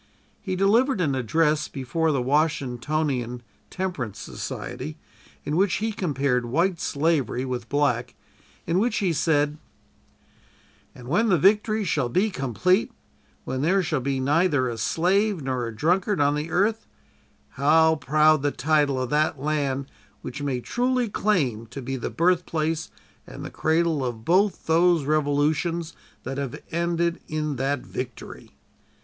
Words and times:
He 0.41 0.55
delivered 0.55 0.99
an 0.99 1.13
address 1.13 1.67
before 1.67 2.11
the 2.11 2.23
Washingtonian 2.23 3.43
(Temperance) 3.69 4.17
Society 4.17 4.97
in 5.45 5.55
which 5.55 5.75
he 5.75 5.91
compared 5.91 6.47
white 6.47 6.79
slavery 6.79 7.45
with 7.45 7.69
black, 7.69 8.15
in 8.65 8.79
which 8.79 8.97
he 8.97 9.13
said: 9.13 9.59
"And 10.95 11.07
when 11.07 11.29
the 11.29 11.37
victory 11.37 11.83
shall 11.83 12.09
be 12.09 12.31
complete 12.31 12.91
when 13.43 13.61
there 13.61 13.83
shall 13.83 13.99
be 13.99 14.19
neither 14.19 14.67
a 14.67 14.75
slave 14.79 15.43
nor 15.43 15.67
a 15.67 15.75
drunkard 15.75 16.19
on 16.19 16.33
the 16.33 16.49
earth 16.49 16.87
how 17.49 17.97
proud 17.97 18.41
the 18.41 18.49
title 18.49 18.99
of 18.99 19.11
that 19.11 19.39
land 19.39 19.85
which 20.23 20.41
may 20.41 20.61
truly 20.61 21.09
claim 21.09 21.67
to 21.67 21.79
be 21.79 21.95
the 21.95 22.09
birthplace 22.09 22.89
and 23.27 23.45
the 23.45 23.51
cradle 23.51 24.03
of 24.03 24.25
both 24.25 24.65
those 24.65 25.05
revolutions 25.05 25.93
that 26.23 26.39
have 26.39 26.59
ended 26.71 27.21
in 27.27 27.57
that 27.57 27.81
victory." 27.85 28.55